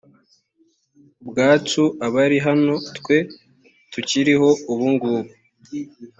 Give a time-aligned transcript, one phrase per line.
[1.21, 3.17] ubwacu abari hano, twe
[3.91, 5.31] tukiriho ubu ngubu.